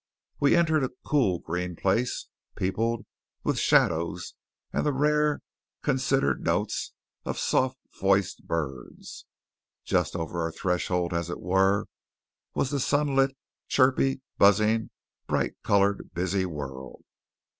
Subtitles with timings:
[0.39, 3.05] We entered a cool green place, peopled
[3.43, 4.33] with shadows
[4.73, 5.41] and the rare,
[5.83, 6.93] considered notes
[7.23, 9.27] of soft voiced birds.
[9.85, 11.85] Just over our threshold, as it were,
[12.55, 13.37] was the sunlit,
[13.67, 14.89] chirpy, buzzing,
[15.27, 17.03] bright coloured, busy world.